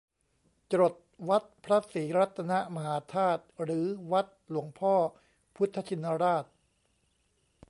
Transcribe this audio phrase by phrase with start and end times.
[0.71, 0.93] จรด
[1.29, 4.93] วัดพระศรีรัตนมหาธาตุหรือวัดหลวงพ่อ
[5.55, 6.45] พุทธชินราช